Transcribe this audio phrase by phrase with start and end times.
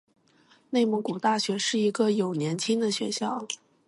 [0.71, 3.45] 内蒙古大学是一个有年轻的学校。